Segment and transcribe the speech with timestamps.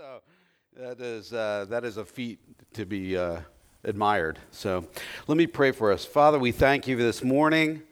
[0.00, 0.22] So
[0.78, 2.38] that is, uh, that is a feat
[2.72, 3.40] to be uh,
[3.84, 4.38] admired.
[4.50, 4.88] So
[5.26, 6.06] let me pray for us.
[6.06, 7.82] Father, we thank you this morning.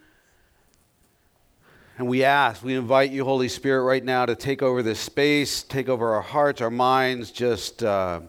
[1.98, 5.62] And we ask, we invite you, Holy Spirit, right now to take over this space,
[5.62, 8.22] take over our hearts, our minds, just uh,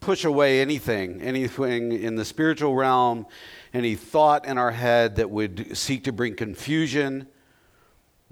[0.00, 3.26] push away anything, anything in the spiritual realm,
[3.72, 7.28] any thought in our head that would seek to bring confusion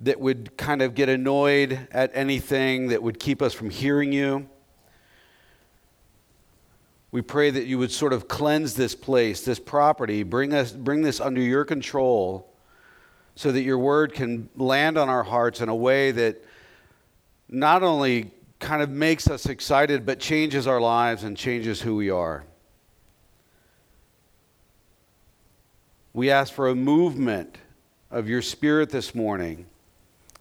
[0.01, 4.49] that would kind of get annoyed at anything that would keep us from hearing you.
[7.17, 11.01] We pray that you would sort of cleanse this place, this property, bring, us, bring
[11.01, 12.53] this under your control
[13.35, 16.45] so that your word can land on our hearts in a way that
[17.49, 22.11] not only kind of makes us excited, but changes our lives and changes who we
[22.11, 22.45] are.
[26.13, 27.57] We ask for a movement
[28.11, 29.65] of your spirit this morning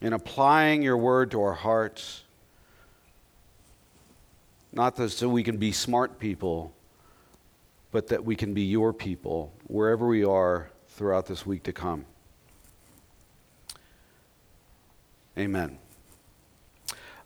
[0.01, 2.24] in applying your word to our hearts.
[4.75, 6.75] Not that so we can be smart people,
[7.91, 12.05] but that we can be your people wherever we are throughout this week to come.
[15.37, 15.79] Amen.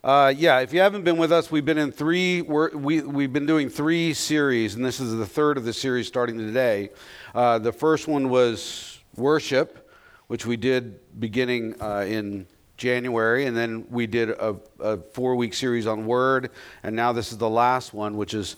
[0.04, 2.44] Uh, yeah, if you haven't been with us, we've been in three.
[2.44, 6.38] we we've been doing three series, and this is the third of the series starting
[6.38, 6.90] today.
[7.34, 9.92] Uh, the first one was worship,
[10.28, 12.46] which we did beginning uh, in
[12.80, 16.50] January, and then we did a, a four week series on Word,
[16.82, 18.56] and now this is the last one, which is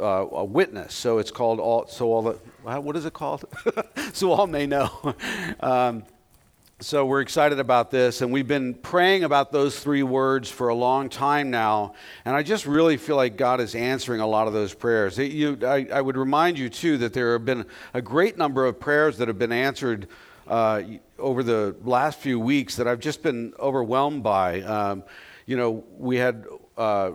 [0.00, 0.94] uh, a witness.
[0.94, 1.86] So it's called all.
[1.86, 2.32] So all the
[2.80, 3.44] what is it called?
[4.14, 5.14] so all may know.
[5.60, 6.04] um,
[6.78, 10.74] so we're excited about this, and we've been praying about those three words for a
[10.74, 11.94] long time now,
[12.26, 15.18] and I just really feel like God is answering a lot of those prayers.
[15.18, 18.66] It, you, I, I, would remind you too that there have been a great number
[18.66, 20.06] of prayers that have been answered
[20.46, 20.82] uh,
[21.18, 24.62] over the last few weeks that I've just been overwhelmed by.
[24.62, 25.04] Um,
[25.46, 27.12] you know, we had uh,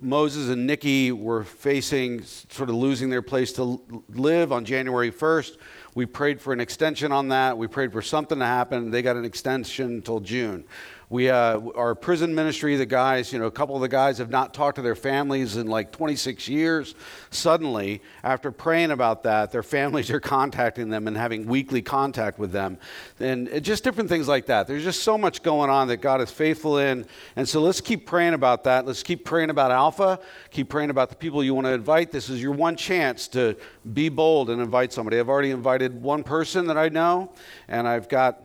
[0.00, 5.56] Moses and Nikki were facing sort of losing their place to live on January 1st.
[5.94, 7.56] We prayed for an extension on that.
[7.56, 8.90] We prayed for something to happen.
[8.90, 10.64] They got an extension until June.
[11.08, 14.30] We, uh, our prison ministry, the guys, you know, a couple of the guys have
[14.30, 16.96] not talked to their families in like 26 years.
[17.30, 22.50] Suddenly, after praying about that, their families are contacting them and having weekly contact with
[22.50, 22.78] them.
[23.20, 24.66] And just different things like that.
[24.66, 27.06] There's just so much going on that God is faithful in.
[27.36, 28.84] And so let's keep praying about that.
[28.84, 30.18] Let's keep praying about Alpha.
[30.50, 32.10] Keep praying about the people you want to invite.
[32.10, 33.56] This is your one chance to
[33.92, 35.20] be bold and invite somebody.
[35.20, 37.32] I've already invited one person that I know,
[37.68, 38.40] and I've got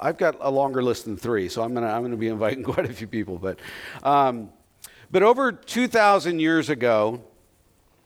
[0.00, 2.62] I've got a longer list than three, so I'm going to I'm gonna be inviting
[2.64, 3.38] quite a few people.
[3.38, 3.58] But,
[4.02, 4.50] um,
[5.10, 7.22] but over 2,000 years ago,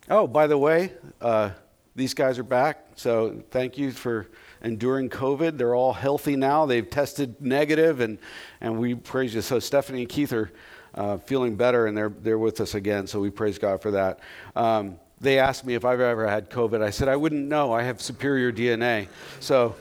[0.09, 1.51] oh, by the way, uh,
[1.95, 2.87] these guys are back.
[2.97, 4.29] So thank you for
[4.63, 5.59] enduring COVID.
[5.59, 6.65] They're all healthy now.
[6.67, 8.19] They've tested negative, and,
[8.61, 9.43] and we praise you.
[9.43, 10.51] So Stephanie and Keith are
[10.95, 13.07] uh, feeling better, and they're, they're with us again.
[13.07, 14.21] So we praise God for that.
[14.57, 16.83] Um, they asked me if I've ever had COVID.
[16.83, 17.73] I said, I wouldn't know.
[17.73, 19.09] I have superior DNA.
[19.41, 19.75] So,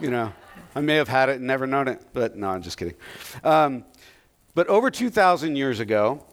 [0.00, 0.32] you know.
[0.74, 2.94] I may have had it and never known it, but no, I'm just kidding.
[3.44, 3.84] Um,
[4.54, 6.24] but over 2,000 years ago,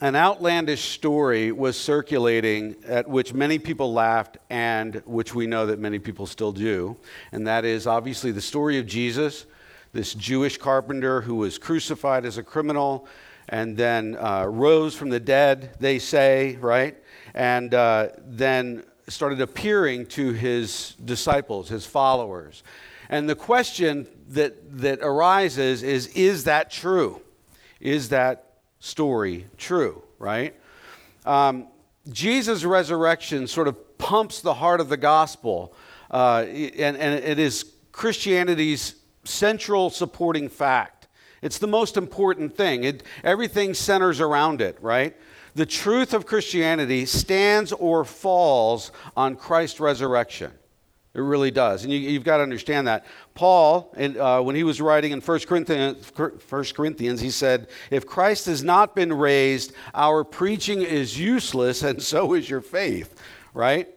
[0.00, 5.78] an outlandish story was circulating at which many people laughed and which we know that
[5.78, 6.96] many people still do.
[7.30, 9.46] And that is obviously the story of Jesus,
[9.92, 13.06] this Jewish carpenter who was crucified as a criminal
[13.48, 16.96] and then uh, rose from the dead, they say, right?
[17.34, 22.64] And uh, then started appearing to his disciples, his followers.
[23.12, 27.20] And the question that, that arises is is that true?
[27.78, 30.54] Is that story true, right?
[31.26, 31.68] Um,
[32.10, 35.74] Jesus' resurrection sort of pumps the heart of the gospel,
[36.10, 41.06] uh, and, and it is Christianity's central supporting fact.
[41.42, 42.84] It's the most important thing.
[42.84, 45.14] It, everything centers around it, right?
[45.54, 50.52] The truth of Christianity stands or falls on Christ's resurrection.
[51.14, 51.84] It really does.
[51.84, 53.04] And you, have got to understand that.
[53.34, 58.46] Paul, uh, when he was writing in 1 Corinthians, 1 Corinthians, he said, If Christ
[58.46, 63.20] has not been raised, our preaching is useless, and so is your faith,
[63.52, 63.88] right?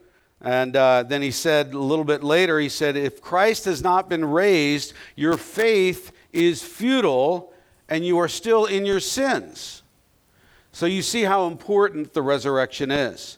[0.42, 4.10] And uh, then he said a little bit later, he said, If Christ has not
[4.10, 7.54] been raised, your faith is futile,
[7.88, 9.84] and you are still in your sins.
[10.74, 13.38] So you see how important the resurrection is.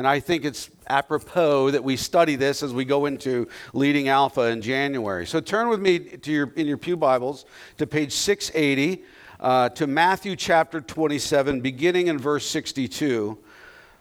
[0.00, 4.46] And I think it's apropos that we study this as we go into leading Alpha
[4.46, 5.26] in January.
[5.26, 7.44] So turn with me to your, in your Pew Bibles
[7.76, 9.04] to page 680
[9.40, 13.36] uh, to Matthew chapter 27, beginning in verse 62.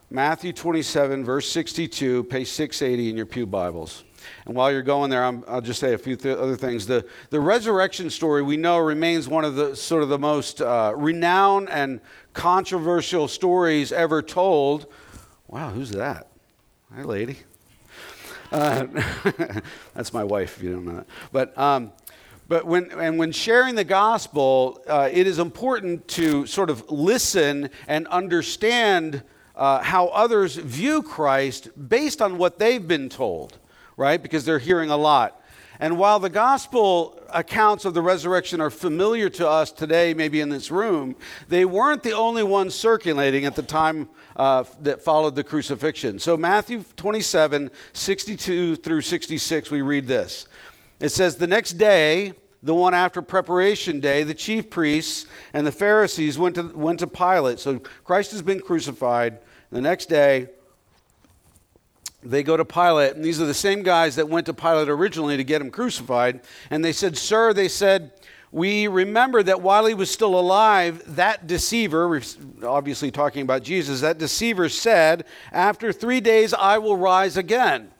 [0.10, 4.06] Matthew 27, verse 62, page 680 in your Pew Bibles.
[4.46, 6.88] And while you're going there, i will just say a few th- other things.
[6.88, 10.94] The, the resurrection story we know remains one of the sort of the most uh,
[10.96, 12.00] renowned and
[12.32, 14.88] controversial stories ever told.
[15.50, 16.28] Wow, who's that?
[16.94, 17.38] Hi, lady.
[18.52, 18.86] Uh,
[19.96, 21.08] that's my wife, if you don't know that.
[21.32, 21.92] But, um,
[22.48, 27.72] but when, and when sharing the gospel, uh, it is important to sort of listen
[27.88, 29.24] and understand
[29.56, 33.58] uh, how others view Christ based on what they've been told,
[33.98, 34.22] right?
[34.22, 35.39] Because they're hearing a lot.
[35.80, 40.50] And while the gospel accounts of the resurrection are familiar to us today, maybe in
[40.50, 41.16] this room,
[41.48, 46.20] they weren't the only ones circulating at the time uh, that followed the crucifixion.
[46.20, 50.48] So, Matthew 27 62 through 66, we read this.
[51.00, 55.72] It says, The next day, the one after preparation day, the chief priests and the
[55.72, 57.60] Pharisees went to, went to Pilate.
[57.60, 59.40] So, Christ has been crucified.
[59.72, 60.50] The next day,
[62.22, 65.38] they go to Pilate, and these are the same guys that went to Pilate originally
[65.38, 66.42] to get him crucified.
[66.70, 68.12] And they said, Sir, they said,
[68.52, 72.22] we remember that while he was still alive, that deceiver,
[72.64, 77.92] obviously talking about Jesus, that deceiver said, After three days I will rise again.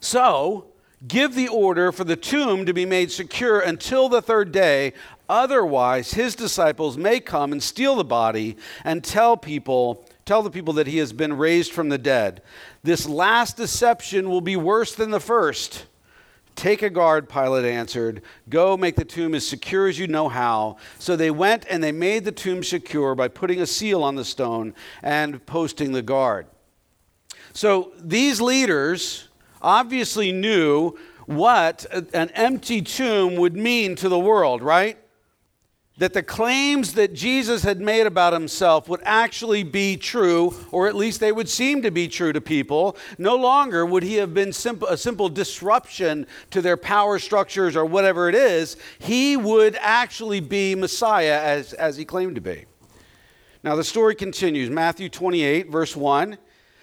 [0.00, 0.66] So,
[1.06, 4.92] give the order for the tomb to be made secure until the third day.
[5.28, 10.74] Otherwise, his disciples may come and steal the body and tell people Tell the people
[10.74, 12.42] that he has been raised from the dead.
[12.82, 15.86] This last deception will be worse than the first.
[16.56, 18.22] Take a guard, Pilate answered.
[18.48, 20.76] Go make the tomb as secure as you know how.
[20.98, 24.24] So they went and they made the tomb secure by putting a seal on the
[24.24, 26.46] stone and posting the guard.
[27.52, 29.28] So these leaders
[29.60, 34.98] obviously knew what an empty tomb would mean to the world, right?
[35.96, 40.96] That the claims that Jesus had made about himself would actually be true, or at
[40.96, 42.96] least they would seem to be true to people.
[43.16, 48.28] No longer would he have been a simple disruption to their power structures or whatever
[48.28, 48.76] it is.
[48.98, 52.64] He would actually be Messiah as, as he claimed to be.
[53.62, 54.70] Now, the story continues.
[54.70, 56.38] Matthew 28, verse 1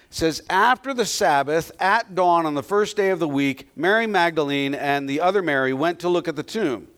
[0.08, 4.74] says, After the Sabbath, at dawn on the first day of the week, Mary Magdalene
[4.74, 6.88] and the other Mary went to look at the tomb.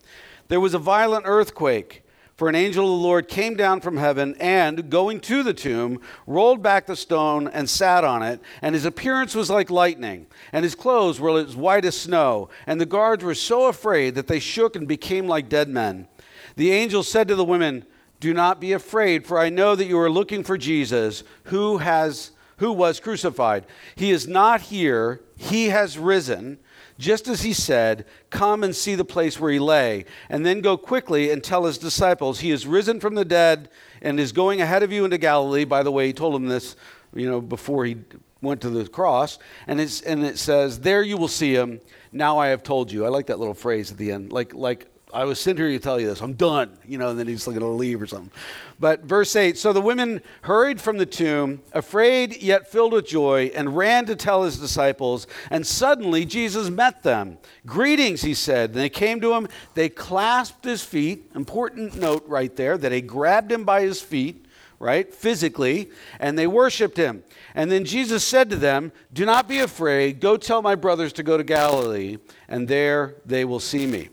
[0.46, 2.03] There was a violent earthquake
[2.36, 6.00] for an angel of the Lord came down from heaven and, going to the tomb,
[6.26, 8.40] rolled back the stone and sat on it.
[8.60, 12.48] And his appearance was like lightning, and his clothes were as white as snow.
[12.66, 16.08] And the guards were so afraid that they shook and became like dead men.
[16.56, 17.84] The angel said to the women,
[18.18, 22.32] Do not be afraid, for I know that you are looking for Jesus, who has
[22.58, 23.66] who was crucified.
[23.96, 26.58] He is not here, he has risen
[26.98, 30.76] just as he said, Come and see the place where he lay, and then go
[30.76, 33.68] quickly and tell his disciples, He is risen from the dead
[34.02, 35.64] and is going ahead of you into Galilee.
[35.64, 36.76] By the way, he told them this,
[37.14, 37.96] you know, before he
[38.40, 39.38] went to the cross.
[39.66, 41.80] And, it's, and it says, There you will see him.
[42.12, 43.04] Now I have told you.
[43.04, 45.78] I like that little phrase at the end, like, like I was sent here to
[45.78, 46.20] tell you this.
[46.20, 46.76] I'm done.
[46.86, 48.32] You know, and then he's like going to leave or something.
[48.80, 53.52] But verse 8 So the women hurried from the tomb, afraid yet filled with joy,
[53.54, 55.28] and ran to tell his disciples.
[55.50, 57.38] And suddenly Jesus met them.
[57.64, 58.70] Greetings, he said.
[58.70, 59.46] And they came to him.
[59.74, 61.30] They clasped his feet.
[61.34, 64.46] Important note right there that they grabbed him by his feet,
[64.80, 67.22] right, physically, and they worshiped him.
[67.54, 70.18] And then Jesus said to them, Do not be afraid.
[70.18, 72.18] Go tell my brothers to go to Galilee,
[72.48, 74.08] and there they will see me.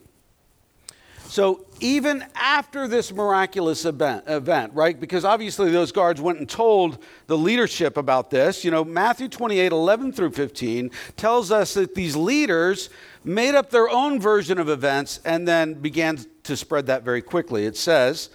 [1.31, 4.99] So even after this miraculous event, event, right?
[4.99, 8.65] Because obviously those guards went and told the leadership about this.
[8.65, 12.89] You know, Matthew 28, 11 through 15 tells us that these leaders
[13.23, 17.65] made up their own version of events and then began to spread that very quickly.
[17.65, 18.29] It says,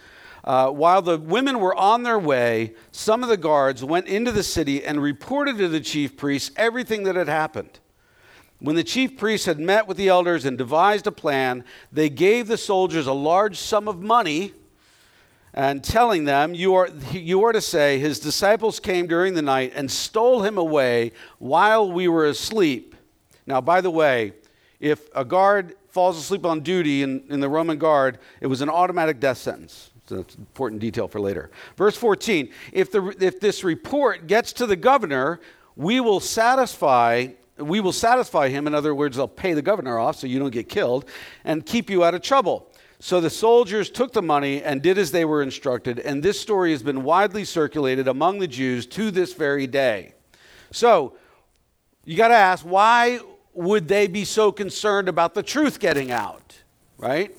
[0.44, 4.42] uh, while the women were on their way, some of the guards went into the
[4.42, 7.78] city and reported to the chief priests everything that had happened.
[8.58, 12.48] When the chief priests had met with the elders and devised a plan, they gave
[12.48, 14.52] the soldiers a large sum of money
[15.52, 19.72] and telling them, you are, you are to say, His disciples came during the night
[19.74, 22.94] and stole him away while we were asleep.
[23.46, 24.32] Now, by the way,
[24.80, 28.68] if a guard falls asleep on duty in, in the Roman guard, it was an
[28.68, 29.90] automatic death sentence.
[30.06, 31.50] So that's an important detail for later.
[31.76, 35.40] Verse 14 if, the, if this report gets to the governor,
[35.74, 38.66] we will satisfy we will satisfy him.
[38.66, 41.06] In other words, they'll pay the governor off so you don't get killed
[41.44, 42.70] and keep you out of trouble.
[42.98, 46.70] So the soldiers took the money and did as they were instructed, and this story
[46.70, 50.14] has been widely circulated among the Jews to this very day.
[50.70, 51.14] So
[52.04, 53.20] you got to ask, why
[53.52, 56.56] would they be so concerned about the truth getting out,
[56.96, 57.36] right?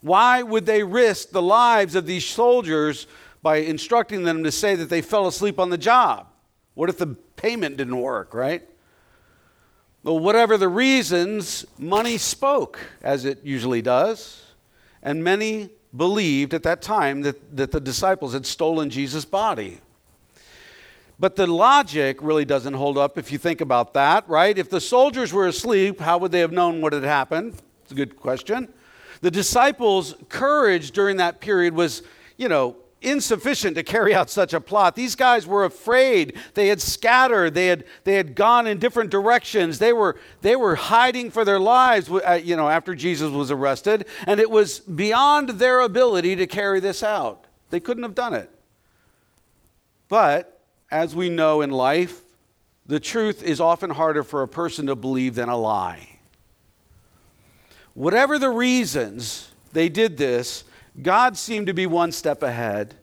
[0.00, 3.06] Why would they risk the lives of these soldiers
[3.40, 6.26] by instructing them to say that they fell asleep on the job?
[6.74, 8.68] What if the payment didn't work, right?
[10.04, 14.44] Well, whatever the reasons, money spoke, as it usually does.
[15.02, 19.80] And many believed at that time that, that the disciples had stolen Jesus' body.
[21.18, 24.58] But the logic really doesn't hold up if you think about that, right?
[24.58, 27.54] If the soldiers were asleep, how would they have known what had happened?
[27.84, 28.68] It's a good question.
[29.22, 32.02] The disciples' courage during that period was,
[32.36, 34.96] you know, insufficient to carry out such a plot.
[34.96, 36.36] These guys were afraid.
[36.54, 37.54] They had scattered.
[37.54, 39.78] They had, they had gone in different directions.
[39.78, 44.06] They were, they were hiding for their lives, uh, you know, after Jesus was arrested.
[44.26, 47.44] And it was beyond their ability to carry this out.
[47.70, 48.50] They couldn't have done it.
[50.08, 52.22] But as we know in life,
[52.86, 56.18] the truth is often harder for a person to believe than a lie.
[57.94, 60.64] Whatever the reasons they did this,
[61.00, 62.94] God seemed to be one step ahead,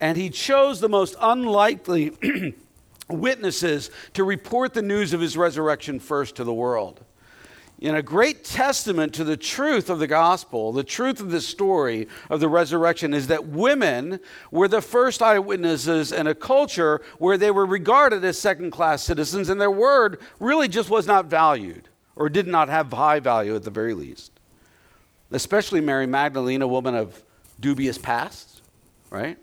[0.00, 2.12] and he chose the most unlikely
[3.08, 7.04] witnesses to report the news of his resurrection first to the world.
[7.80, 12.08] In a great testament to the truth of the gospel, the truth of the story
[12.30, 14.20] of the resurrection is that women
[14.50, 19.50] were the first eyewitnesses in a culture where they were regarded as second class citizens,
[19.50, 23.64] and their word really just was not valued or did not have high value at
[23.64, 24.32] the very least.
[25.30, 27.22] Especially Mary Magdalene, a woman of
[27.60, 28.62] dubious past,
[29.10, 29.38] right?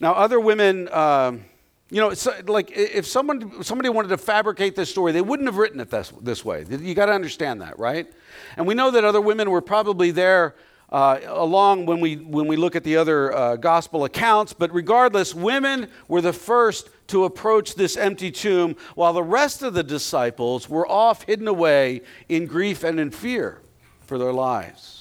[0.00, 1.44] Now, other women, um,
[1.90, 2.12] you know,
[2.46, 6.12] like if someone, somebody wanted to fabricate this story, they wouldn't have written it this,
[6.20, 6.64] this way.
[6.68, 8.12] You got to understand that, right?
[8.56, 10.54] And we know that other women were probably there
[10.90, 15.34] uh, along when we, when we look at the other uh, gospel accounts, but regardless,
[15.34, 20.68] women were the first to approach this empty tomb while the rest of the disciples
[20.68, 23.60] were off hidden away in grief and in fear
[24.02, 24.93] for their lives.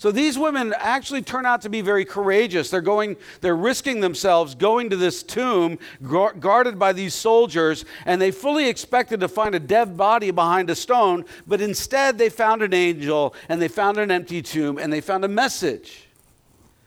[0.00, 2.70] So these women actually turn out to be very courageous.
[2.70, 8.30] They're going, they're risking themselves going to this tomb guarded by these soldiers, and they
[8.30, 12.72] fully expected to find a dead body behind a stone, but instead they found an
[12.72, 16.08] angel and they found an empty tomb and they found a message.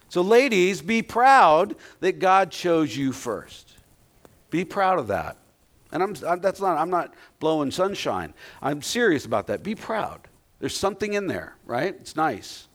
[0.09, 3.75] So, ladies, be proud that God chose you first.
[4.49, 5.37] Be proud of that.
[5.91, 8.33] And I'm, I'm, that's not, I'm not blowing sunshine.
[8.59, 9.61] I'm serious about that.
[9.61, 10.27] Be proud.
[10.59, 11.95] There's something in there, right?
[11.99, 12.67] It's nice.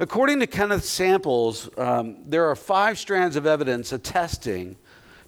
[0.00, 4.76] According to Kenneth Samples, um, there are five strands of evidence attesting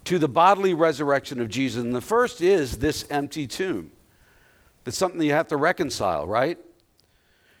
[0.03, 1.83] to the bodily resurrection of Jesus.
[1.83, 3.91] And the first is this empty tomb.
[4.85, 6.57] It's something you have to reconcile, right?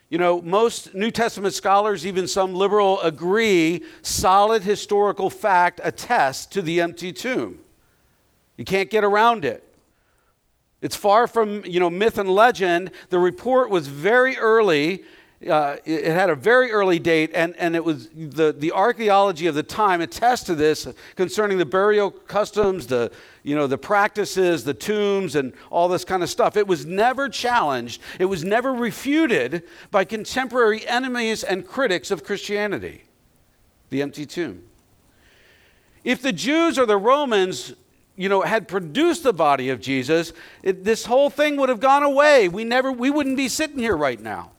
[0.09, 6.61] You know, most New Testament scholars, even some liberal, agree solid historical fact attests to
[6.61, 7.59] the empty tomb.
[8.57, 9.63] You can't get around it.
[10.81, 12.91] It's far from, you know, myth and legend.
[13.09, 15.03] The report was very early
[15.45, 19.53] uh, it, had a very early date, and, and it was the, the archaeology of
[19.53, 23.11] the time attests to this concerning the burial customs, the,
[23.43, 26.57] you know, the practices, the tombs, and all this kind of stuff.
[26.57, 33.03] It was never challenged, it was never refuted by contemporary enemies and critics of Christianity.
[33.89, 34.63] The empty tomb.
[36.03, 37.73] If the Jews or the Romans
[38.15, 42.01] you know, had produced the body of Jesus, it, this whole thing would have gone
[42.01, 42.49] away.
[42.49, 44.53] We never, we wouldn't be sitting here right now.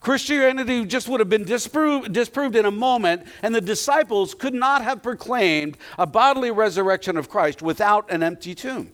[0.00, 4.82] Christianity just would have been disproved, disproved in a moment, and the disciples could not
[4.82, 8.92] have proclaimed a bodily resurrection of Christ without an empty tomb.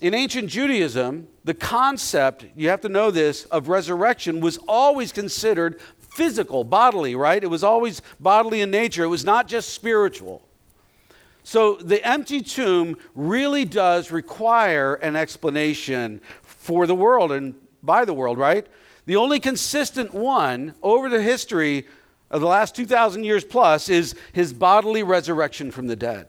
[0.00, 5.80] In ancient Judaism, the concept, you have to know this, of resurrection was always considered
[5.98, 7.42] physical, bodily, right?
[7.42, 10.42] It was always bodily in nature, it was not just spiritual.
[11.44, 17.32] So the empty tomb really does require an explanation for the world.
[17.32, 18.66] And by the world, right?
[19.06, 21.86] The only consistent one over the history
[22.30, 26.28] of the last 2,000 years plus is his bodily resurrection from the dead.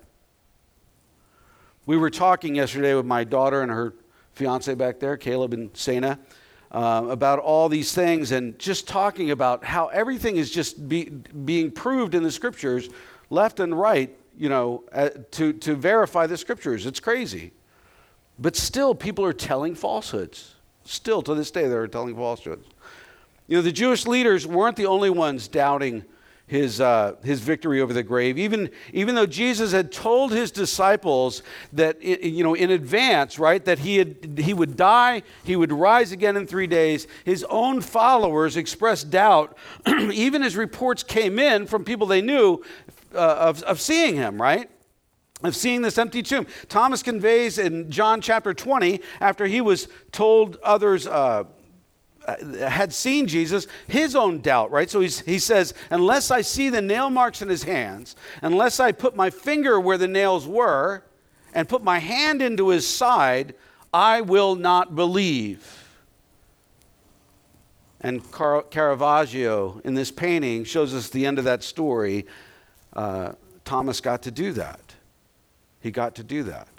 [1.86, 3.94] We were talking yesterday with my daughter and her
[4.34, 6.20] fiance back there, Caleb and Sana,
[6.72, 11.72] uh, about all these things and just talking about how everything is just be, being
[11.72, 12.90] proved in the scriptures
[13.30, 16.86] left and right, you know, uh, to, to verify the scriptures.
[16.86, 17.52] It's crazy.
[18.40, 20.53] But still, people are telling falsehoods.
[20.86, 22.68] Still to this day, they're telling falsehoods.
[23.48, 26.06] You know, the Jewish leaders weren't the only ones doubting
[26.48, 28.38] his, uh, his victory over the grave.
[28.38, 33.80] Even, even though Jesus had told his disciples that, you know, in advance, right, that
[33.80, 38.58] he, had, he would die, he would rise again in three days, his own followers
[38.58, 42.62] expressed doubt, even as reports came in from people they knew
[43.16, 44.70] uh, of, of seeing him, right?
[45.44, 46.48] Of seeing this empty tomb.
[46.70, 51.44] Thomas conveys in John chapter 20, after he was told others uh,
[52.26, 54.90] uh, had seen Jesus, his own doubt, right?
[54.90, 59.16] So he says, Unless I see the nail marks in his hands, unless I put
[59.16, 61.04] my finger where the nails were,
[61.54, 63.54] and put my hand into his side,
[63.94, 65.80] I will not believe.
[68.02, 72.26] And Car- Caravaggio, in this painting, shows us the end of that story.
[72.94, 73.34] Uh,
[73.64, 74.93] Thomas got to do that.
[75.84, 76.70] He got to do that.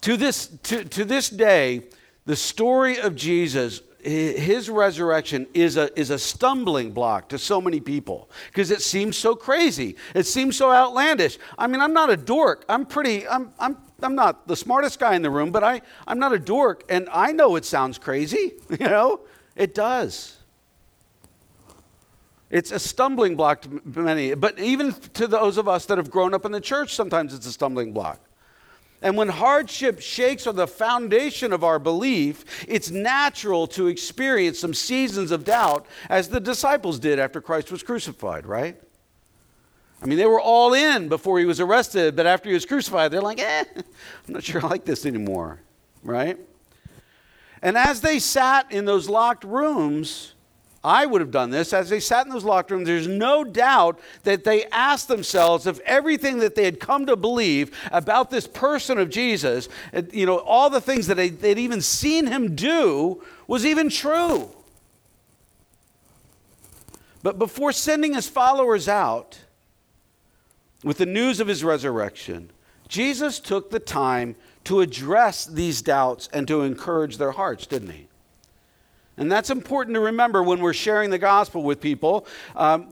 [0.00, 1.84] To this, to, to this day,
[2.26, 7.78] the story of Jesus his resurrection is a, is a stumbling block to so many
[7.78, 9.94] people because it seems so crazy.
[10.12, 11.38] It seems so outlandish.
[11.56, 12.64] I mean, I'm not a dork.
[12.68, 16.18] I'm pretty, I'm, I'm, I'm not the smartest guy in the room, but I, I'm
[16.18, 16.82] not a dork.
[16.88, 19.20] And I know it sounds crazy, you know?
[19.54, 20.36] It does.
[22.52, 26.34] It's a stumbling block to many, but even to those of us that have grown
[26.34, 28.20] up in the church, sometimes it's a stumbling block.
[29.00, 34.74] And when hardship shakes on the foundation of our belief, it's natural to experience some
[34.74, 38.78] seasons of doubt, as the disciples did after Christ was crucified, right?
[40.02, 43.12] I mean, they were all in before he was arrested, but after he was crucified,
[43.12, 45.60] they're like, eh, I'm not sure I like this anymore,
[46.02, 46.38] right?
[47.62, 50.31] And as they sat in those locked rooms,
[50.84, 51.72] I would have done this.
[51.72, 55.78] As they sat in those locked rooms, there's no doubt that they asked themselves if
[55.80, 59.68] everything that they had come to believe about this person of Jesus,
[60.12, 64.50] you know, all the things that they'd even seen him do was even true.
[67.22, 69.38] But before sending his followers out
[70.82, 72.50] with the news of his resurrection,
[72.88, 74.34] Jesus took the time
[74.64, 78.08] to address these doubts and to encourage their hearts, didn't he?
[79.16, 82.26] And that's important to remember when we're sharing the gospel with people
[82.56, 82.88] um,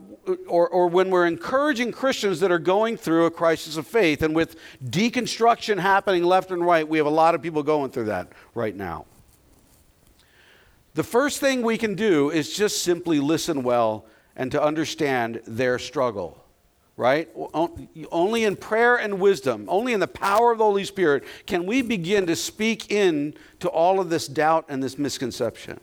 [0.47, 4.21] or, or when we're encouraging Christians that are going through a crisis of faith.
[4.21, 8.05] And with deconstruction happening left and right, we have a lot of people going through
[8.05, 9.05] that right now.
[10.93, 15.79] The first thing we can do is just simply listen well and to understand their
[15.79, 16.37] struggle
[16.97, 17.29] right?
[18.11, 21.81] Only in prayer and wisdom, only in the power of the Holy Spirit can we
[21.81, 25.79] begin to speak in to all of this doubt and this misconception.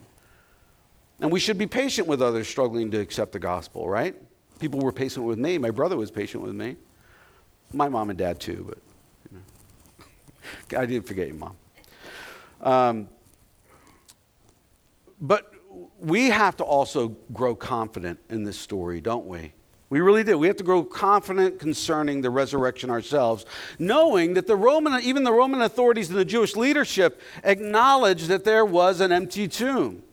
[1.21, 4.15] And we should be patient with others struggling to accept the gospel, right?
[4.59, 5.57] People were patient with me.
[5.57, 6.77] My brother was patient with me.
[7.73, 8.77] My mom and dad, too, but
[9.31, 9.37] you
[10.71, 10.79] know.
[10.81, 11.55] I didn't forget you, mom.
[12.61, 13.09] Um,
[15.21, 15.53] but
[15.99, 19.53] we have to also grow confident in this story, don't we?
[19.89, 20.37] We really do.
[20.37, 23.45] We have to grow confident concerning the resurrection ourselves,
[23.79, 28.65] knowing that the Roman, even the Roman authorities and the Jewish leadership acknowledged that there
[28.65, 30.03] was an empty tomb.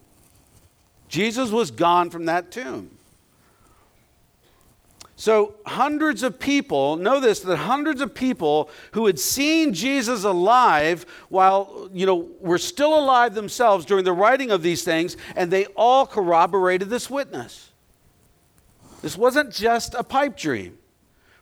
[1.16, 2.90] Jesus was gone from that tomb.
[5.18, 11.06] So, hundreds of people, know this, that hundreds of people who had seen Jesus alive
[11.30, 15.64] while, you know, were still alive themselves during the writing of these things, and they
[15.68, 17.70] all corroborated this witness.
[19.00, 20.76] This wasn't just a pipe dream.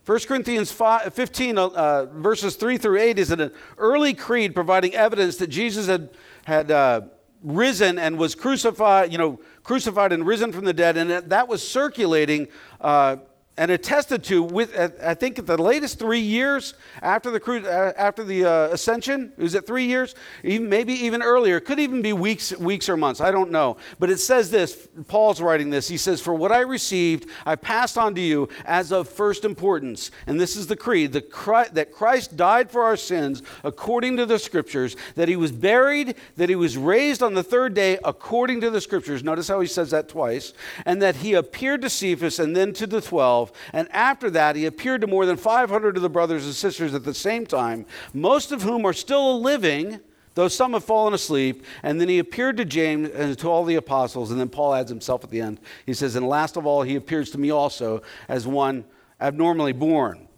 [0.07, 5.39] 1 Corinthians 5, 15, uh, verses 3 through 8, is an early creed providing evidence
[5.39, 6.11] that Jesus had,
[6.45, 7.01] had uh,
[7.45, 10.97] risen and was crucified, you know, crucified and risen from the dead.
[10.97, 12.47] And that was circulating
[12.81, 13.17] uh,
[13.57, 18.45] and attested to with I think the latest three years after the uh, after the
[18.45, 19.33] uh, ascension.
[19.37, 20.15] Was it three years?
[20.43, 21.61] Even, maybe even earlier.
[21.61, 23.21] Could even be weeks weeks or months.
[23.21, 23.77] I don't know.
[23.99, 24.89] But it says this.
[25.07, 25.87] Paul's writing this.
[25.87, 30.11] He says, "For what I received, I passed on to you as of first importance."
[30.27, 34.27] And this is the creed: the Christ, that Christ died for our sins according to
[34.27, 38.61] the Scriptures, that He was buried, that He was raised on the third day according
[38.63, 39.23] to the Scriptures.
[39.23, 42.87] Notice how He says that twice, and that He appeared to Cephas and then to
[42.89, 43.44] the twelve.
[43.47, 43.53] 12.
[43.73, 47.05] And after that, he appeared to more than 500 of the brothers and sisters at
[47.05, 50.01] the same time, most of whom are still living,
[50.35, 51.65] though some have fallen asleep.
[51.83, 54.31] And then he appeared to James and to all the apostles.
[54.31, 55.61] And then Paul adds himself at the end.
[55.87, 58.85] He says, And last of all, he appears to me also as one
[59.21, 60.29] abnormally born.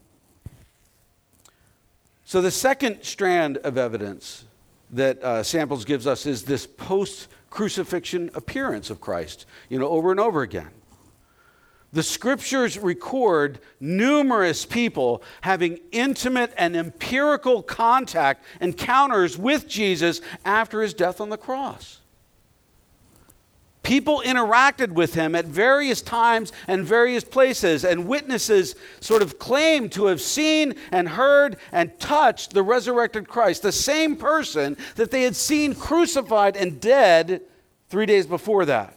[2.24, 4.44] So the second strand of evidence
[4.90, 10.10] that uh, Samples gives us is this post crucifixion appearance of Christ, you know, over
[10.10, 10.70] and over again.
[11.96, 20.92] The scriptures record numerous people having intimate and empirical contact, encounters with Jesus after his
[20.92, 22.00] death on the cross.
[23.82, 29.88] People interacted with him at various times and various places, and witnesses sort of claim
[29.88, 35.22] to have seen and heard and touched the resurrected Christ, the same person that they
[35.22, 37.40] had seen crucified and dead
[37.88, 38.95] three days before that.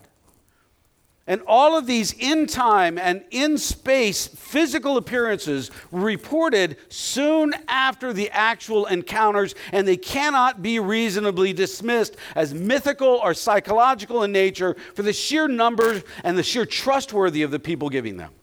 [1.30, 8.32] And all of these in time and in space physical appearances reported soon after the
[8.32, 15.04] actual encounters, and they cannot be reasonably dismissed as mythical or psychological in nature for
[15.04, 18.34] the sheer numbers and the sheer trustworthy of the people giving them.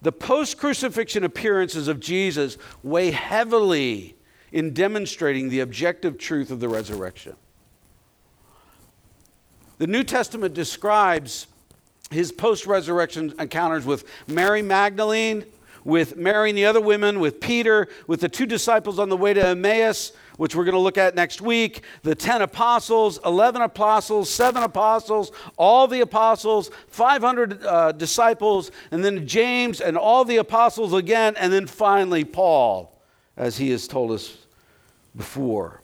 [0.00, 4.16] The post crucifixion appearances of Jesus weigh heavily
[4.50, 7.36] in demonstrating the objective truth of the resurrection.
[9.78, 11.46] The New Testament describes
[12.10, 15.44] his post resurrection encounters with Mary Magdalene,
[15.84, 19.34] with Mary and the other women, with Peter, with the two disciples on the way
[19.34, 24.30] to Emmaus, which we're going to look at next week, the 10 apostles, 11 apostles,
[24.30, 30.94] 7 apostles, all the apostles, 500 uh, disciples, and then James and all the apostles
[30.94, 32.98] again, and then finally Paul,
[33.36, 34.38] as he has told us
[35.14, 35.80] before.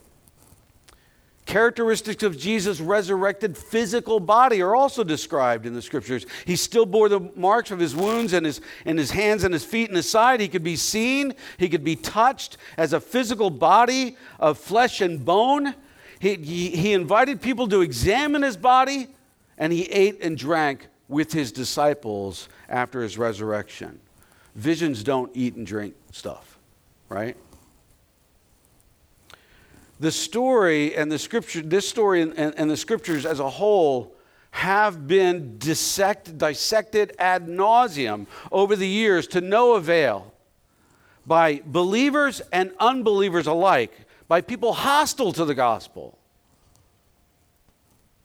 [1.45, 6.25] Characteristics of Jesus' resurrected physical body are also described in the scriptures.
[6.45, 9.65] He still bore the marks of his wounds and his, and his hands and his
[9.65, 10.39] feet and his side.
[10.39, 15.25] He could be seen, he could be touched as a physical body of flesh and
[15.25, 15.73] bone.
[16.19, 19.07] He, he, he invited people to examine his body,
[19.57, 23.99] and he ate and drank with his disciples after his resurrection.
[24.55, 26.59] Visions don't eat and drink stuff,
[27.09, 27.35] right?
[30.01, 34.15] The story and the scripture, this story and, and, and the scriptures as a whole
[34.49, 40.33] have been dissect, dissected ad nauseum over the years to no avail
[41.27, 43.93] by believers and unbelievers alike,
[44.27, 46.17] by people hostile to the gospel.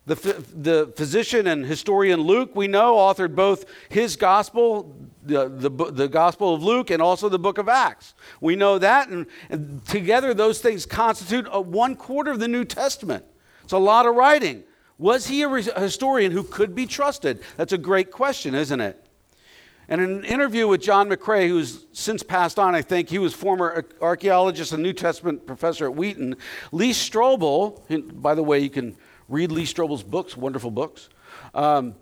[0.07, 0.15] The,
[0.55, 6.55] the physician and historian Luke, we know, authored both his gospel, the, the, the gospel
[6.55, 8.15] of Luke, and also the book of Acts.
[8.41, 12.65] We know that, and, and together those things constitute a one quarter of the New
[12.65, 13.25] Testament.
[13.65, 14.63] It's a lot of writing.
[14.97, 17.43] Was he a, re- a historian who could be trusted?
[17.57, 19.03] That's a great question, isn't it?
[19.89, 23.35] And in an interview with John McRay, who's since passed on, I think, he was
[23.35, 26.37] former archaeologist and New Testament professor at Wheaton.
[26.71, 28.97] Lee Strobel, by the way, you can
[29.29, 31.09] read Lee Strobel's books, wonderful books,
[31.55, 31.95] um,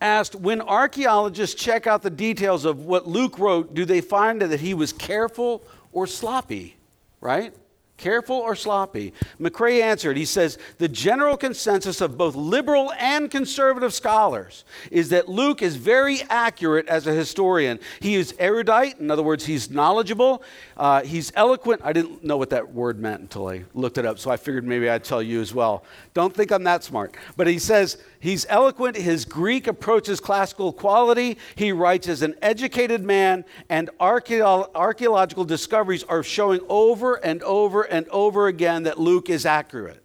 [0.00, 4.60] asked When archaeologists check out the details of what Luke wrote, do they find that
[4.60, 6.76] he was careful or sloppy?
[7.20, 7.54] Right?
[7.96, 9.14] Careful or sloppy?
[9.40, 15.30] McRay answered, he says, the general consensus of both liberal and conservative scholars is that
[15.30, 17.80] Luke is very accurate as a historian.
[18.00, 20.42] He is erudite, in other words, he's knowledgeable,
[20.76, 21.80] uh, he's eloquent.
[21.82, 24.66] I didn't know what that word meant until I looked it up, so I figured
[24.66, 25.82] maybe I'd tell you as well.
[26.12, 27.16] Don't think I'm that smart.
[27.36, 28.96] But he says he's eloquent.
[28.96, 31.38] His Greek approaches classical quality.
[31.54, 38.08] He writes as an educated man, and archaeological discoveries are showing over and over and
[38.08, 40.02] over again that Luke is accurate.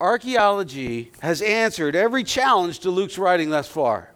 [0.00, 4.12] Archaeology has answered every challenge to Luke's writing thus far.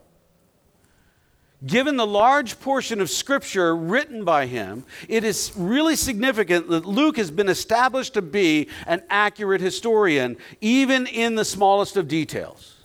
[1.65, 7.17] Given the large portion of Scripture written by him, it is really significant that Luke
[7.17, 12.85] has been established to be an accurate historian, even in the smallest of details.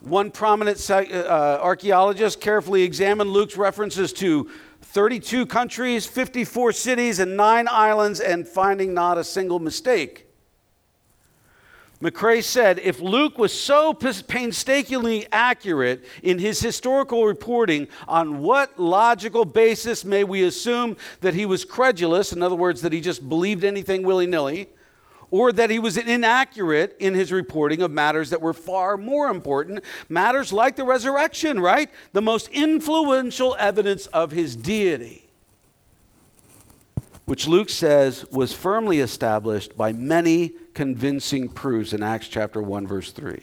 [0.00, 4.50] One prominent uh, archaeologist carefully examined Luke's references to
[4.94, 10.28] 32 countries, 54 cities, and nine islands, and finding not a single mistake.
[12.00, 19.44] McRay said if Luke was so painstakingly accurate in his historical reporting, on what logical
[19.44, 23.64] basis may we assume that he was credulous, in other words, that he just believed
[23.64, 24.68] anything willy nilly,
[25.34, 29.82] or that he was inaccurate in his reporting of matters that were far more important,
[30.08, 31.90] matters like the resurrection, right?
[32.12, 35.22] The most influential evidence of his deity
[37.24, 43.12] which Luke says was firmly established by many convincing proofs in Acts chapter 1, verse
[43.12, 43.42] 3.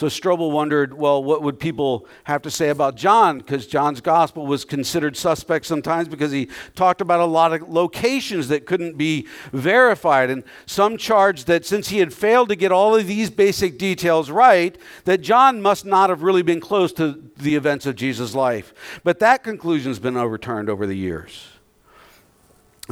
[0.00, 3.36] So Strobel wondered, well, what would people have to say about John?
[3.36, 8.48] Because John's gospel was considered suspect sometimes because he talked about a lot of locations
[8.48, 10.30] that couldn't be verified.
[10.30, 14.30] And some charged that since he had failed to get all of these basic details
[14.30, 18.72] right, that John must not have really been close to the events of Jesus' life.
[19.04, 21.59] But that conclusion has been overturned over the years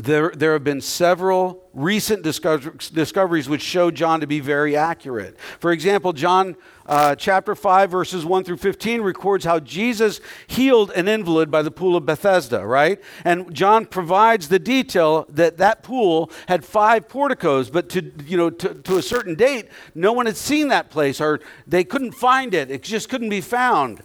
[0.04, 5.38] there, there have been several recent discover- discoveries which show John to be very accurate.
[5.58, 6.56] For example, John
[6.86, 11.70] uh, chapter 5, verses 1 through 15 records how Jesus healed an invalid by the
[11.70, 13.00] pool of Bethesda, right?
[13.24, 18.50] And John provides the detail that that pool had five porticos, but to, you know,
[18.50, 22.54] to, to a certain date, no one had seen that place or they couldn't find
[22.54, 22.70] it.
[22.70, 24.02] It just couldn't be found.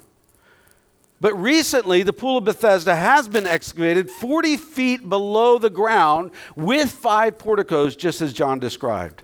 [1.23, 6.91] But recently, the Pool of Bethesda has been excavated 40 feet below the ground with
[6.91, 9.23] five porticos, just as John described.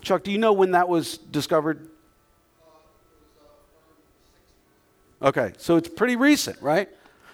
[0.00, 1.90] Chuck, do you know when that was discovered?
[5.20, 6.88] Okay, so it's pretty recent, right?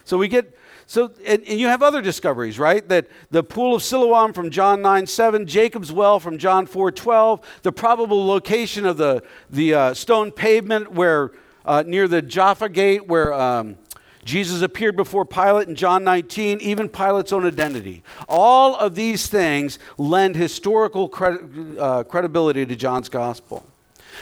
[0.05, 2.88] So we get so and, and, you have other discoveries, right?
[2.88, 7.61] That the pool of Siloam from John 9 7, Jacob's well from John 4 12,
[7.62, 11.31] the probable location of the, the uh, stone pavement where
[11.66, 13.76] uh, near the Jaffa Gate where um,
[14.24, 18.02] Jesus appeared before Pilate in John 19, even Pilate's own identity.
[18.29, 23.64] All of these things lend historical credi- uh, credibility to John's gospel.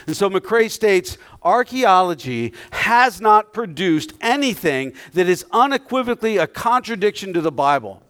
[0.07, 7.41] And so McRay states archaeology has not produced anything that is unequivocally a contradiction to
[7.41, 8.03] the Bible.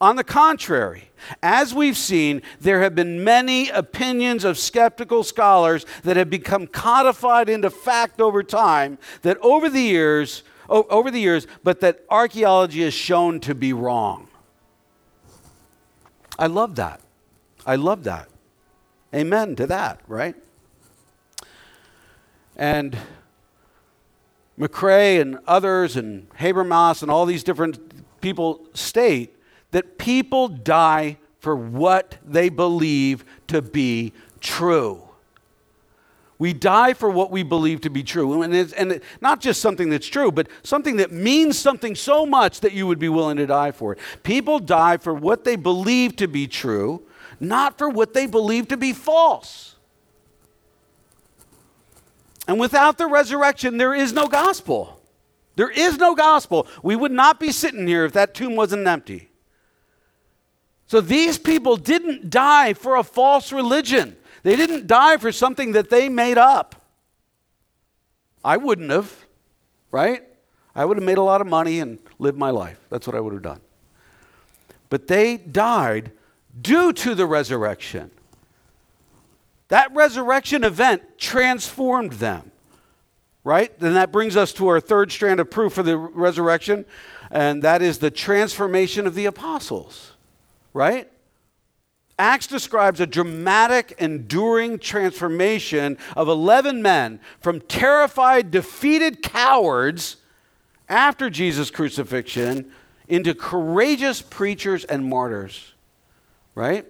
[0.00, 1.10] On the contrary,
[1.42, 7.50] as we've seen, there have been many opinions of skeptical scholars that have become codified
[7.50, 12.94] into fact over time that over the years over the years, but that archaeology has
[12.94, 14.28] shown to be wrong.
[16.38, 17.00] I love that.
[17.66, 18.28] I love that.
[19.12, 20.36] Amen to that, right?
[22.56, 22.96] And
[24.58, 29.36] McRay and others and Habermas and all these different people state
[29.70, 35.02] that people die for what they believe to be true.
[36.38, 38.40] We die for what we believe to be true.
[38.40, 42.24] And, it's, and it, not just something that's true, but something that means something so
[42.24, 43.98] much that you would be willing to die for it.
[44.22, 47.02] People die for what they believe to be true,
[47.40, 49.76] not for what they believe to be false.
[52.48, 55.00] And without the resurrection, there is no gospel.
[55.56, 56.66] There is no gospel.
[56.82, 59.29] We would not be sitting here if that tomb wasn't empty.
[60.90, 64.16] So these people didn't die for a false religion.
[64.42, 66.74] They didn't die for something that they made up.
[68.44, 69.14] I wouldn't have,
[69.92, 70.24] right?
[70.74, 72.80] I would have made a lot of money and lived my life.
[72.90, 73.60] That's what I would have done.
[74.88, 76.10] But they died
[76.60, 78.10] due to the resurrection.
[79.68, 82.50] That resurrection event transformed them,
[83.44, 83.78] right?
[83.78, 86.84] Then that brings us to our third strand of proof for the resurrection,
[87.30, 90.09] and that is the transformation of the apostles,
[90.72, 91.10] right?
[92.18, 100.16] Acts describes a dramatic, enduring transformation of 11 men from terrified, defeated cowards
[100.88, 102.70] after Jesus' crucifixion
[103.08, 105.72] into courageous preachers and martyrs.
[106.54, 106.84] Right?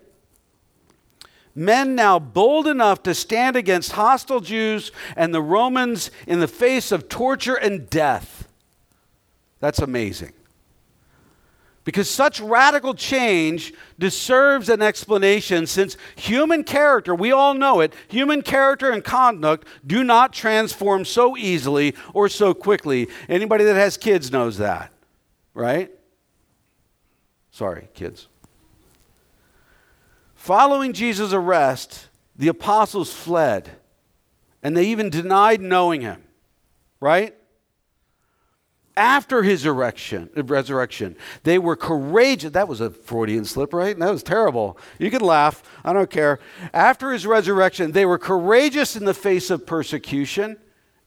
[1.54, 6.90] Men now bold enough to stand against hostile Jews and the Romans in the face
[6.90, 8.48] of torture and death.
[9.60, 10.32] That's amazing.
[11.84, 18.42] Because such radical change deserves an explanation since human character, we all know it, human
[18.42, 23.08] character and conduct do not transform so easily or so quickly.
[23.28, 24.92] Anybody that has kids knows that,
[25.54, 25.90] right?
[27.50, 28.28] Sorry, kids.
[30.34, 33.70] Following Jesus' arrest, the apostles fled
[34.62, 36.22] and they even denied knowing him,
[37.00, 37.34] right?
[38.96, 41.16] After his erection, uh, resurrection.
[41.44, 42.52] They were courageous.
[42.52, 43.98] That was a Freudian slip, right?
[43.98, 44.76] That was terrible.
[44.98, 45.62] You could laugh.
[45.84, 46.38] I don't care.
[46.74, 50.56] After his resurrection, they were courageous in the face of persecution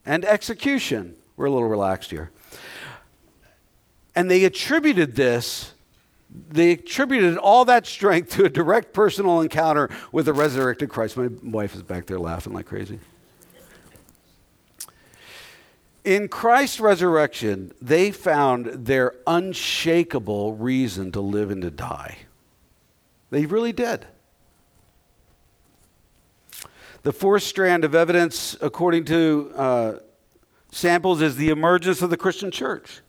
[0.06, 1.15] and execution.
[1.38, 2.32] We're a little relaxed here.
[4.15, 5.74] And they attributed this,
[6.30, 11.17] they attributed all that strength to a direct personal encounter with the resurrected Christ.
[11.17, 13.00] My wife is back there laughing like crazy.
[16.04, 22.18] In Christ's resurrection, they found their unshakable reason to live and to die.
[23.30, 24.06] They really did.
[27.04, 29.94] The fourth strand of evidence, according to uh,
[30.72, 33.02] Samples, is the emergence of the Christian church.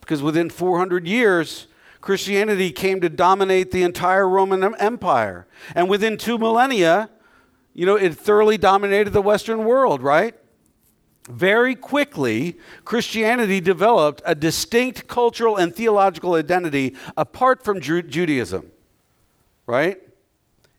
[0.00, 1.68] Because within 400 years,
[2.00, 5.46] Christianity came to dominate the entire Roman Empire.
[5.74, 7.10] And within two millennia,
[7.74, 10.34] you know, it thoroughly dominated the Western world, right?
[11.28, 18.70] Very quickly, Christianity developed a distinct cultural and theological identity apart from Ju- Judaism,
[19.66, 20.00] right?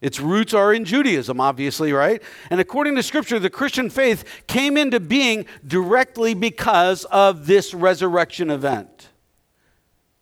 [0.01, 2.21] Its roots are in Judaism, obviously, right?
[2.49, 8.49] And according to Scripture, the Christian faith came into being directly because of this resurrection
[8.49, 9.08] event.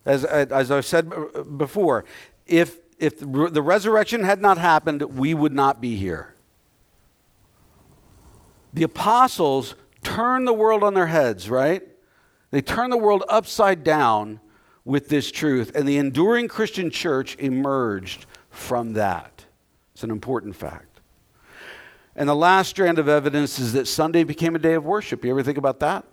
[0.05, 1.11] As, as I've said
[1.57, 2.05] before,
[2.45, 6.35] if, if the resurrection had not happened, we would not be here.
[8.73, 11.81] The apostles turn the world on their heads, right?
[12.51, 14.39] They turn the world upside down
[14.83, 19.45] with this truth, and the enduring Christian church emerged from that.
[19.93, 20.99] It's an important fact.
[22.15, 25.23] And the last strand of evidence is that Sunday became a day of worship.
[25.23, 26.05] You ever think about that?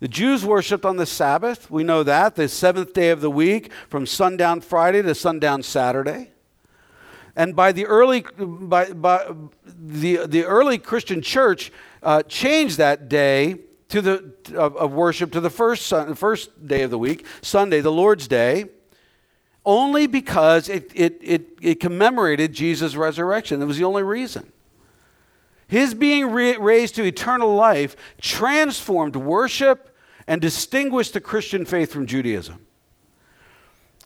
[0.00, 1.70] The Jews worshiped on the Sabbath.
[1.70, 6.32] We know that, the seventh day of the week, from sundown Friday to sundown Saturday.
[7.34, 9.32] And by the early, by, by
[9.64, 15.40] the, the early Christian church uh, changed that day to the, of, of worship to
[15.40, 18.66] the first, sun, first day of the week, Sunday, the Lord's Day,
[19.64, 23.60] only because it, it, it, it commemorated Jesus' resurrection.
[23.60, 24.50] That was the only reason.
[25.68, 32.06] His being re- raised to eternal life transformed worship and distinguished the Christian faith from
[32.06, 32.66] Judaism.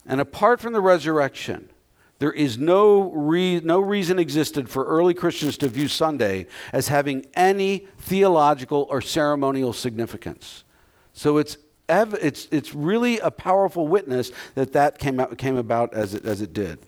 [0.06, 1.70] And apart from the resurrection,
[2.18, 7.26] there is no, re- no reason existed for early Christians to view Sunday as having
[7.34, 10.64] any theological or ceremonial significance.
[11.12, 15.92] So it's, ev- it's, it's really a powerful witness that that came, out, came about
[15.92, 16.78] as it, as it did.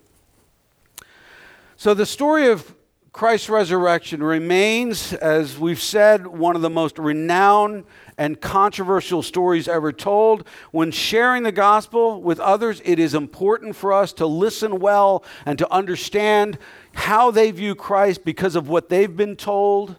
[1.77, 2.75] So the story of
[3.13, 7.85] Christ's resurrection remains, as we've said, one of the most renowned
[8.19, 10.47] and controversial stories ever told.
[10.73, 15.59] When sharing the gospel with others, it is important for us to listen well and
[15.59, 16.59] to understand
[16.93, 19.97] how they view Christ because of what they've been told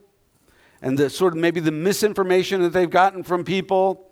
[0.82, 4.06] and the sort of maybe the misinformation that they've gotten from people.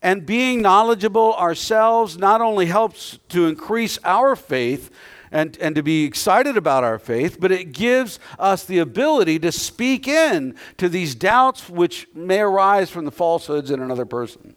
[0.00, 4.90] And being knowledgeable ourselves not only helps to increase our faith,
[5.34, 9.50] and, and to be excited about our faith, but it gives us the ability to
[9.50, 14.54] speak in to these doubts which may arise from the falsehoods in another person.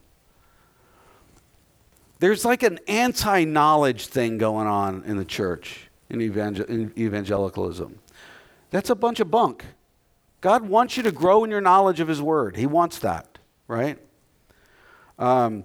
[2.20, 7.98] There's like an anti knowledge thing going on in the church, in, evangel- in evangelicalism.
[8.70, 9.66] That's a bunch of bunk.
[10.42, 12.56] God wants you to grow in your knowledge of His Word.
[12.56, 13.98] He wants that, right?
[15.18, 15.64] Um,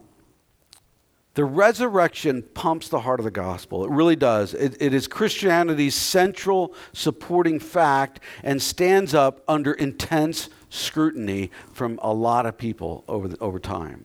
[1.34, 3.84] the resurrection pumps the heart of the gospel.
[3.84, 4.52] It really does.
[4.52, 12.12] It, it is Christianity's central supporting fact and stands up under intense scrutiny from a
[12.12, 14.04] lot of people over, the, over time.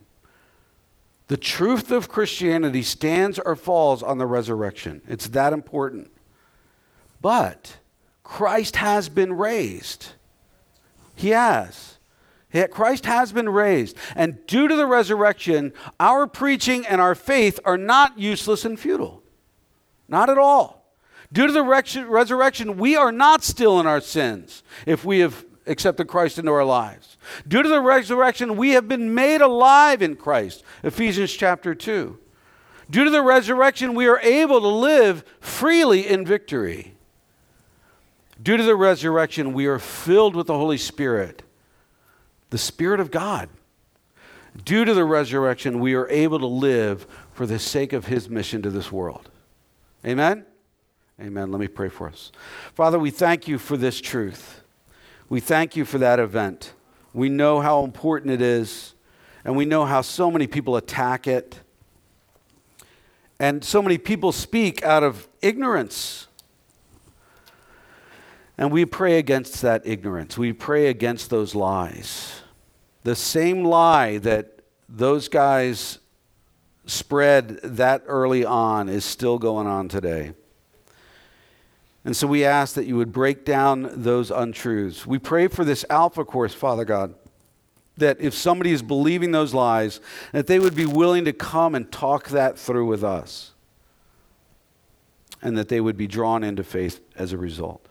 [1.28, 5.02] The truth of Christianity stands or falls on the resurrection.
[5.08, 6.12] It's that important.
[7.22, 7.78] But
[8.24, 10.14] Christ has been raised.
[11.16, 11.97] He has.
[12.72, 13.98] Christ has been raised.
[14.16, 19.22] And due to the resurrection, our preaching and our faith are not useless and futile.
[20.08, 20.86] Not at all.
[21.32, 26.08] Due to the resurrection, we are not still in our sins if we have accepted
[26.08, 27.18] Christ into our lives.
[27.46, 30.64] Due to the resurrection, we have been made alive in Christ.
[30.84, 32.18] Ephesians chapter 2.
[32.90, 36.96] Due to the resurrection, we are able to live freely in victory.
[38.42, 41.44] Due to the resurrection, we are filled with the Holy Spirit
[42.50, 43.50] the Spirit of God.
[44.64, 48.62] Due to the resurrection, we are able to live for the sake of His mission
[48.64, 49.30] to this world.
[50.06, 50.46] Amen?
[51.20, 51.52] Amen.
[51.52, 52.32] Let me pray for us.
[52.74, 54.62] Father, we thank you for this truth.
[55.30, 56.74] We thank you for that event.
[57.14, 58.94] We know how important it is,
[59.44, 61.60] and we know how so many people attack it.
[63.40, 66.27] And so many people speak out of ignorance.
[68.58, 70.38] And we pray against that ignorance.
[70.38, 72.42] We pray against those lies.
[73.04, 76.00] The same lie that those guys
[76.86, 80.34] spread that early on is still going on today.
[82.04, 85.06] And so we ask that you would break down those untruths.
[85.06, 87.14] We pray for this Alpha course, Father God,
[87.98, 90.00] that if somebody is believing those lies,
[90.32, 93.52] that they would be willing to come and talk that through with us.
[95.42, 97.87] And that they would be drawn into faith as a result.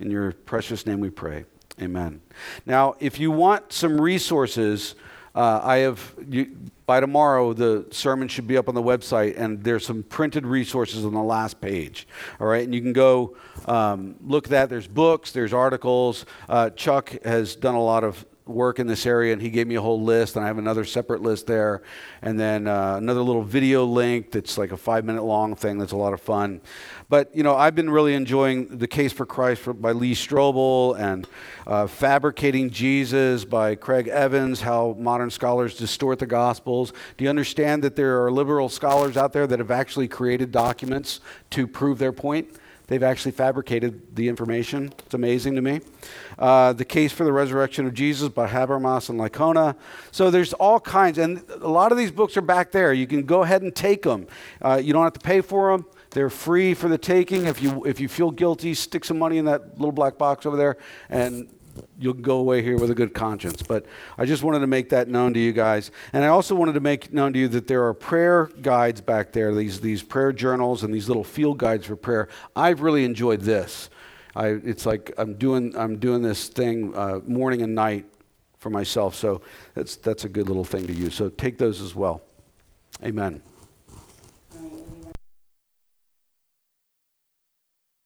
[0.00, 1.44] In your precious name we pray.
[1.80, 2.20] Amen.
[2.66, 4.94] Now, if you want some resources,
[5.34, 6.56] uh, I have, you,
[6.86, 11.04] by tomorrow, the sermon should be up on the website, and there's some printed resources
[11.04, 12.06] on the last page.
[12.40, 14.68] All right, and you can go um, look at that.
[14.68, 16.26] There's books, there's articles.
[16.48, 19.74] Uh, Chuck has done a lot of work in this area, and he gave me
[19.74, 21.82] a whole list, and I have another separate list there,
[22.22, 25.92] and then uh, another little video link that's like a five minute long thing that's
[25.92, 26.60] a lot of fun.
[27.08, 30.98] But you know, I've been really enjoying the Case for Christ for, by Lee Strobel
[30.98, 31.26] and
[31.66, 34.60] uh, Fabricating Jesus by Craig Evans.
[34.60, 36.92] How modern scholars distort the Gospels.
[37.16, 41.20] Do you understand that there are liberal scholars out there that have actually created documents
[41.50, 42.58] to prove their point?
[42.88, 44.92] They've actually fabricated the information.
[44.98, 45.82] It's amazing to me.
[46.38, 49.76] Uh, the Case for the Resurrection of Jesus by Habermas and Licona.
[50.10, 52.94] So there's all kinds, and a lot of these books are back there.
[52.94, 54.26] You can go ahead and take them.
[54.62, 55.86] Uh, you don't have to pay for them.
[56.10, 57.44] They're free for the taking.
[57.44, 60.56] If you if you feel guilty, stick some money in that little black box over
[60.56, 60.78] there,
[61.10, 61.48] and
[61.98, 63.62] you'll go away here with a good conscience.
[63.62, 63.86] But
[64.16, 65.90] I just wanted to make that known to you guys.
[66.12, 69.32] And I also wanted to make known to you that there are prayer guides back
[69.32, 72.28] there, these, these prayer journals and these little field guides for prayer.
[72.56, 73.90] I've really enjoyed this.
[74.36, 78.06] I, it's like I'm doing, I'm doing this thing uh, morning and night
[78.58, 79.14] for myself.
[79.14, 79.42] So
[79.74, 81.14] that's, that's a good little thing to use.
[81.14, 82.22] So take those as well.
[83.02, 83.42] Amen.